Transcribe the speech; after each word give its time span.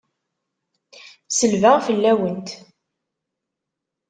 Selbeɣ 1.37 1.77
fell-awent! 1.87 2.49